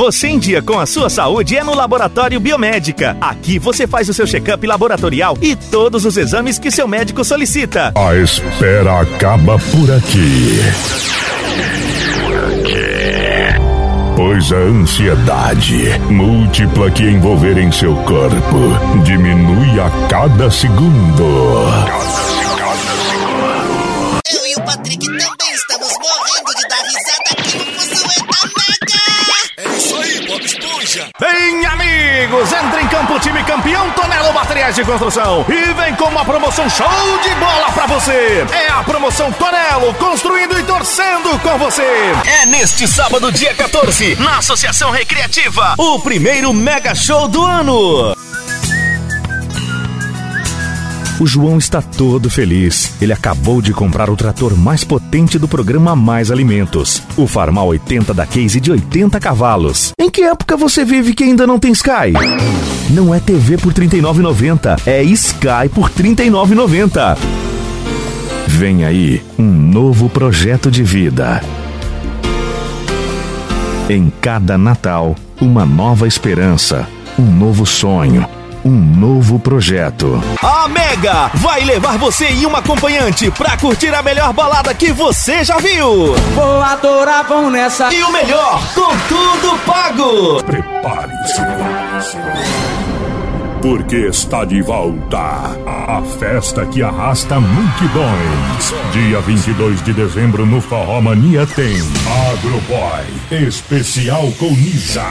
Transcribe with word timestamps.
você 0.00 0.28
em 0.28 0.38
dia 0.38 0.62
com 0.62 0.78
a 0.78 0.86
sua 0.86 1.10
saúde 1.10 1.58
é 1.58 1.62
no 1.62 1.74
Laboratório 1.74 2.40
Biomédica. 2.40 3.18
Aqui 3.20 3.58
você 3.58 3.86
faz 3.86 4.08
o 4.08 4.14
seu 4.14 4.26
check-up 4.26 4.66
laboratorial 4.66 5.36
e 5.42 5.54
todos 5.54 6.06
os 6.06 6.16
exames 6.16 6.58
que 6.58 6.70
seu 6.70 6.88
médico 6.88 7.22
solicita. 7.22 7.92
A 7.94 8.14
espera 8.14 9.02
acaba 9.02 9.58
por 9.58 9.92
aqui. 9.92 10.58
Pois 14.16 14.50
a 14.50 14.56
ansiedade 14.56 15.98
múltipla 16.08 16.90
que 16.90 17.02
envolver 17.02 17.58
em 17.58 17.70
seu 17.70 17.94
corpo 17.96 19.02
diminui 19.04 19.78
a 19.78 19.90
cada 20.08 20.50
segundo. 20.50 21.24
Eu 24.32 24.46
e 24.46 24.54
o 24.56 24.64
Patrick 24.64 25.04
também 25.04 25.52
estamos 25.52 25.88
morrendo 25.88 26.19
entra 33.10 33.14
em 33.14 33.14
campo 33.14 33.14
o 33.14 33.20
time 33.20 33.42
campeão 33.44 33.90
Tonelo 33.90 34.32
Materiais 34.32 34.74
de 34.74 34.84
Construção 34.84 35.44
e 35.48 35.72
vem 35.74 35.94
com 35.96 36.04
uma 36.04 36.24
promoção 36.24 36.68
show 36.68 36.86
de 37.22 37.34
bola 37.36 37.70
pra 37.72 37.86
você. 37.86 38.46
É 38.52 38.68
a 38.68 38.82
promoção 38.84 39.32
Tonelo, 39.32 39.92
construindo 39.94 40.58
e 40.58 40.62
torcendo 40.62 41.38
com 41.40 41.58
você. 41.58 41.82
É 42.26 42.46
neste 42.46 42.86
sábado, 42.86 43.32
dia 43.32 43.54
14, 43.54 44.16
na 44.16 44.38
Associação 44.38 44.90
Recreativa, 44.90 45.74
o 45.78 45.98
primeiro 46.00 46.52
mega 46.52 46.94
show 46.94 47.26
do 47.26 47.44
ano. 47.44 48.19
O 51.20 51.26
João 51.26 51.58
está 51.58 51.82
todo 51.82 52.30
feliz. 52.30 52.94
Ele 52.98 53.12
acabou 53.12 53.60
de 53.60 53.74
comprar 53.74 54.08
o 54.08 54.16
trator 54.16 54.56
mais 54.56 54.84
potente 54.84 55.38
do 55.38 55.46
programa 55.46 55.94
Mais 55.94 56.30
Alimentos. 56.30 57.02
O 57.14 57.26
Farmal 57.26 57.66
80 57.68 58.14
da 58.14 58.24
Case 58.24 58.58
de 58.58 58.72
80 58.72 59.20
cavalos. 59.20 59.92
Em 60.00 60.08
que 60.08 60.22
época 60.22 60.56
você 60.56 60.82
vive 60.82 61.12
que 61.12 61.22
ainda 61.22 61.46
não 61.46 61.58
tem 61.58 61.72
Sky? 61.72 62.14
Não 62.88 63.14
é 63.14 63.20
TV 63.20 63.58
por 63.58 63.70
R$ 63.70 63.86
39,90, 63.86 64.80
é 64.86 65.02
Sky 65.02 65.68
por 65.74 65.90
R$ 65.90 66.02
39,90. 66.02 67.18
Vem 68.46 68.86
aí 68.86 69.22
um 69.38 69.44
novo 69.44 70.08
projeto 70.08 70.70
de 70.70 70.82
vida. 70.82 71.42
Em 73.90 74.10
cada 74.22 74.56
Natal, 74.56 75.14
uma 75.38 75.66
nova 75.66 76.08
esperança, 76.08 76.88
um 77.18 77.30
novo 77.30 77.66
sonho, 77.66 78.26
um 78.64 78.70
novo 78.70 79.38
projeto. 79.38 80.22
A 80.42 80.68
Mega 80.68 81.30
vai 81.34 81.64
levar 81.64 81.98
você 81.98 82.30
e 82.30 82.46
um 82.46 82.54
acompanhante 82.54 83.30
pra 83.30 83.56
curtir 83.56 83.94
a 83.94 84.02
melhor 84.02 84.32
balada 84.32 84.74
que 84.74 84.92
você 84.92 85.42
já 85.44 85.58
viu. 85.58 86.14
Vou 86.34 86.60
adorar, 86.62 87.26
vão 87.26 87.50
nessa. 87.50 87.92
E 87.92 88.02
o 88.02 88.12
melhor, 88.12 88.60
com 88.74 88.90
tudo 89.08 89.58
pago. 89.64 90.42
Prepare-se. 90.44 91.40
Porque 93.62 93.96
está 93.96 94.46
de 94.46 94.62
volta 94.62 95.18
a 95.18 96.02
festa 96.18 96.64
que 96.64 96.82
arrasta 96.82 97.38
multidões. 97.38 98.74
Dia 98.92 99.20
22 99.20 99.82
de 99.82 99.92
dezembro 99.92 100.46
no 100.46 100.62
Forró 100.62 101.00
Mania 101.02 101.46
tem 101.46 101.76
Agroboy, 102.32 103.46
especial 103.46 104.32
com 104.38 104.50
Nisa. 104.50 105.04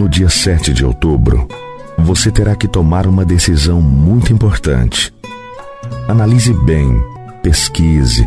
No 0.00 0.08
dia 0.08 0.30
7 0.30 0.72
de 0.72 0.82
outubro, 0.82 1.46
você 1.98 2.30
terá 2.30 2.56
que 2.56 2.66
tomar 2.66 3.06
uma 3.06 3.22
decisão 3.22 3.82
muito 3.82 4.32
importante. 4.32 5.12
Analise 6.08 6.54
bem, 6.54 6.98
pesquise. 7.42 8.26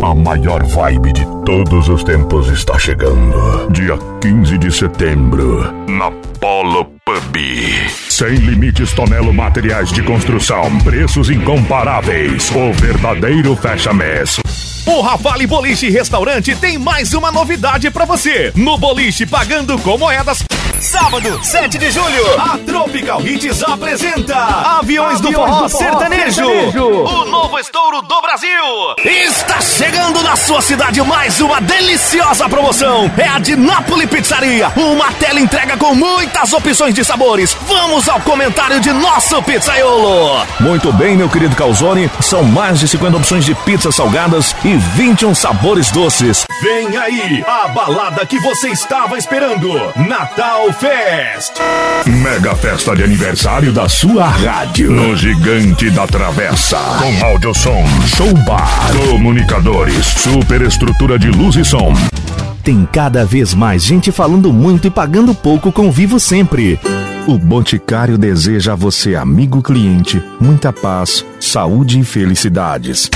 A 0.00 0.14
maior 0.14 0.62
vibe 0.62 1.12
de 1.12 1.26
todos 1.44 1.88
os 1.88 2.04
tempos 2.04 2.46
está 2.52 2.78
chegando. 2.78 3.68
Dia 3.72 3.98
15 4.20 4.58
de 4.58 4.70
setembro, 4.70 5.64
na 5.88 6.12
Polo 6.38 6.84
Pub. 7.04 7.36
Sem 8.08 8.36
limites 8.36 8.92
Tonelo 8.92 9.34
Materiais 9.34 9.90
de 9.90 10.04
Construção. 10.04 10.78
Preços 10.84 11.30
incomparáveis. 11.30 12.48
O 12.52 12.72
verdadeiro 12.72 13.56
fecha-mês. 13.56 14.38
O 14.86 15.00
Ravale 15.00 15.48
Boliche 15.48 15.90
Restaurante 15.90 16.54
tem 16.54 16.78
mais 16.78 17.12
uma 17.12 17.32
novidade 17.32 17.90
pra 17.90 18.04
você. 18.04 18.52
No 18.54 18.78
boliche 18.78 19.26
pagando 19.26 19.76
com 19.80 19.98
moedas. 19.98 20.44
Sábado, 20.80 21.40
7 21.42 21.78
de 21.78 21.90
julho, 21.90 22.40
a 22.40 22.58
Tropical 22.96 23.20
Hits 23.20 23.62
apresenta 23.62 24.34
Aviões, 24.78 25.20
do, 25.20 25.30
forró 25.30 25.68
sertanejo, 25.68 26.46
o 26.46 27.24
novo 27.26 27.58
estouro 27.58 28.00
do 28.00 28.20
Brasil. 28.22 28.48
Está 29.04 29.60
chegando 29.60 30.22
na 30.22 30.34
sua 30.34 30.62
cidade 30.62 31.02
mais 31.02 31.38
uma 31.42 31.60
deliciosa 31.60 32.48
promoção. 32.48 33.10
É 33.18 33.28
a 33.28 33.38
de 33.38 33.54
Napoli 33.54 34.06
Pizzaria, 34.06 34.72
uma 34.74 35.12
tela 35.12 35.38
entrega 35.38 35.76
com 35.76 35.94
muitas 35.94 36.54
opções 36.54 36.94
de 36.94 37.04
sabores. 37.04 37.54
Vamos 37.66 38.08
ao 38.08 38.18
comentário 38.20 38.80
de 38.80 38.90
nosso 38.94 39.42
pizzaiolo. 39.42 40.46
Muito 40.58 40.90
bem, 40.90 41.18
meu 41.18 41.28
querido 41.28 41.54
Calzone, 41.54 42.10
são 42.20 42.42
mais 42.44 42.80
de 42.80 42.88
50 42.88 43.18
opções 43.18 43.44
de 43.44 43.54
pizzas 43.54 43.94
salgadas 43.94 44.56
e 44.64 44.74
21 44.74 45.34
sabores 45.34 45.90
doces. 45.90 46.46
Vem 46.62 46.96
aí 46.96 47.44
a 47.46 47.68
balada 47.68 48.24
que 48.24 48.38
você 48.38 48.68
estava 48.68 49.18
esperando. 49.18 49.68
Natal 49.96 50.72
Fest. 50.72 51.60
Mega 52.06 52.54
festa 52.86 52.94
de 52.94 53.02
aniversário 53.02 53.72
da 53.72 53.88
sua 53.88 54.28
rádio. 54.28 54.92
No 54.92 55.16
Gigante 55.16 55.90
da 55.90 56.06
Travessa. 56.06 56.78
Com 56.78 57.26
áudio 57.26 57.52
som, 57.52 57.84
show 58.06 58.32
bar, 58.44 58.92
comunicadores, 59.10 60.06
super 60.06 60.62
estrutura 60.62 61.18
de 61.18 61.28
luz 61.28 61.56
e 61.56 61.64
som. 61.64 61.92
Tem 62.62 62.86
cada 62.92 63.24
vez 63.24 63.54
mais 63.54 63.82
gente 63.82 64.12
falando 64.12 64.52
muito 64.52 64.86
e 64.86 64.90
pagando 64.90 65.34
pouco 65.34 65.72
com 65.72 65.90
Vivo 65.90 66.20
Sempre. 66.20 66.78
O 67.26 67.36
Boticário 67.36 68.16
deseja 68.16 68.74
a 68.74 68.76
você, 68.76 69.16
amigo 69.16 69.60
cliente, 69.62 70.22
muita 70.40 70.72
paz, 70.72 71.24
saúde 71.40 71.98
e 71.98 72.04
felicidades. 72.04 73.10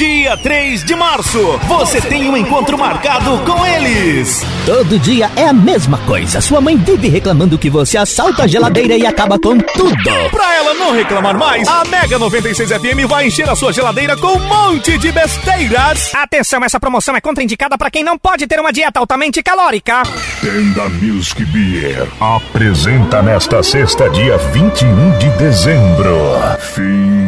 Dia 0.00 0.34
3 0.34 0.82
de 0.82 0.94
março, 0.94 1.58
você 1.68 2.00
tem 2.00 2.26
um 2.30 2.34
encontro 2.34 2.78
marcado 2.78 3.38
com 3.44 3.66
eles. 3.66 4.42
Todo 4.64 4.98
dia 4.98 5.30
é 5.36 5.46
a 5.46 5.52
mesma 5.52 5.98
coisa. 5.98 6.40
Sua 6.40 6.58
mãe 6.58 6.74
vive 6.74 7.06
reclamando 7.06 7.58
que 7.58 7.68
você 7.68 7.98
assalta 7.98 8.44
a 8.44 8.46
geladeira 8.46 8.96
e 8.96 9.04
acaba 9.04 9.38
com 9.38 9.58
tudo. 9.58 10.30
Pra 10.30 10.54
ela 10.54 10.72
não 10.72 10.92
reclamar 10.92 11.36
mais, 11.36 11.68
a 11.68 11.84
Mega 11.84 12.18
96 12.18 12.70
FM 12.70 13.06
vai 13.06 13.26
encher 13.26 13.46
a 13.50 13.54
sua 13.54 13.74
geladeira 13.74 14.16
com 14.16 14.38
um 14.38 14.48
monte 14.48 14.96
de 14.96 15.12
besteiras. 15.12 16.14
Atenção, 16.14 16.64
essa 16.64 16.80
promoção 16.80 17.14
é 17.14 17.20
contraindicada 17.20 17.76
para 17.76 17.90
quem 17.90 18.02
não 18.02 18.16
pode 18.16 18.46
ter 18.46 18.58
uma 18.58 18.72
dieta 18.72 19.00
altamente 19.00 19.42
calórica. 19.42 20.02
Tenda 20.40 20.88
Music 20.88 21.44
Beer 21.44 22.08
apresenta 22.18 23.20
nesta 23.20 23.62
sexta, 23.62 24.08
dia 24.08 24.38
21 24.38 25.18
de 25.18 25.28
dezembro. 25.36 26.16
Fim. 26.58 27.19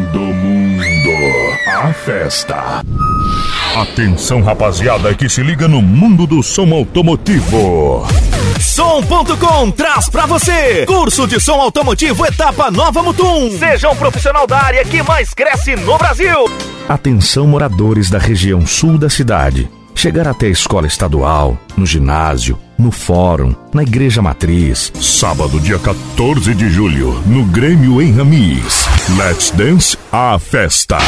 A 1.82 1.92
festa. 1.92 2.84
Atenção, 3.74 4.40
rapaziada, 4.40 5.12
que 5.16 5.28
se 5.28 5.42
liga 5.42 5.66
no 5.66 5.82
mundo 5.82 6.28
do 6.28 6.40
som 6.40 6.72
automotivo. 6.72 8.06
Som.com 8.60 9.68
traz 9.72 10.08
pra 10.08 10.24
você 10.24 10.86
curso 10.86 11.26
de 11.26 11.40
som 11.40 11.60
automotivo 11.60 12.24
etapa 12.24 12.70
Nova 12.70 13.02
Mutum. 13.02 13.50
Seja 13.58 13.90
um 13.90 13.96
profissional 13.96 14.46
da 14.46 14.62
área 14.62 14.84
que 14.84 15.02
mais 15.02 15.34
cresce 15.34 15.74
no 15.74 15.98
Brasil. 15.98 16.44
Atenção, 16.88 17.48
moradores 17.48 18.08
da 18.08 18.18
região 18.18 18.64
sul 18.64 18.96
da 18.96 19.10
cidade. 19.10 19.68
Chegar 19.92 20.28
até 20.28 20.46
a 20.46 20.50
escola 20.50 20.86
estadual, 20.86 21.58
no 21.76 21.84
ginásio, 21.84 22.56
no 22.78 22.92
fórum, 22.92 23.56
na 23.74 23.82
igreja 23.82 24.22
matriz. 24.22 24.92
Sábado, 25.00 25.58
dia 25.58 25.80
14 25.80 26.54
de 26.54 26.70
julho, 26.70 27.20
no 27.26 27.44
Grêmio 27.46 28.00
em 28.00 28.12
Ramis. 28.12 28.86
Let's 29.18 29.50
Dance 29.50 29.98
a 30.12 30.38
festa. 30.38 30.98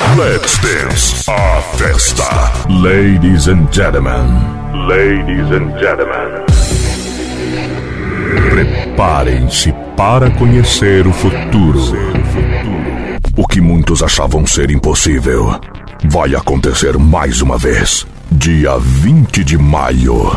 Let's 0.00 0.58
Dance 0.58 1.30
a 1.30 1.60
festa. 1.76 2.24
Ladies 2.68 3.46
and 3.48 3.68
gentlemen. 3.70 4.26
Ladies 4.88 5.50
and 5.52 5.78
gentlemen. 5.78 6.44
Preparem-se 8.50 9.72
para 9.96 10.30
conhecer 10.32 11.06
o 11.06 11.12
futuro. 11.12 11.78
O 13.36 13.46
que 13.46 13.60
muitos 13.60 14.02
achavam 14.02 14.44
ser 14.46 14.70
impossível 14.70 15.60
vai 16.06 16.34
acontecer 16.34 16.98
mais 16.98 17.40
uma 17.40 17.56
vez. 17.56 18.04
Dia 18.32 18.78
20 18.78 19.44
de 19.44 19.56
maio. 19.56 20.36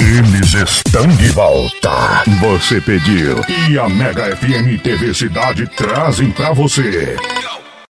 Eles 0.00 0.54
estão 0.54 1.06
de 1.06 1.28
volta. 1.28 2.24
Você 2.40 2.80
pediu 2.80 3.36
e 3.68 3.78
a 3.78 3.86
Mega 3.88 4.34
FM 4.34 4.80
TV 4.82 5.12
Cidade 5.12 5.66
trazem 5.76 6.30
pra 6.30 6.52
você. 6.52 7.16